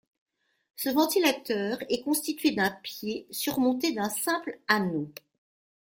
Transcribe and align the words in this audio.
Ce 0.77 0.89
ventilateur 0.89 1.77
est 1.87 2.01
constitué 2.01 2.49
d'un 2.55 2.71
pied 2.71 3.27
surmonté 3.29 3.91
d'un 3.91 4.09
simple 4.09 4.57
anneau. 4.67 5.11